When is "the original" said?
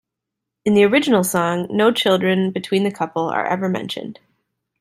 0.73-1.23